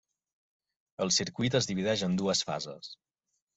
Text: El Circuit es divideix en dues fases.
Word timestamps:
El 1.05 1.13
Circuit 1.17 1.59
es 1.61 1.69
divideix 1.73 2.05
en 2.09 2.19
dues 2.25 2.43
fases. 2.51 2.93